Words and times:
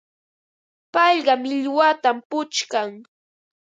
Payqa 0.93 1.33
millwatam 1.41 2.17
puchkan. 2.29 2.89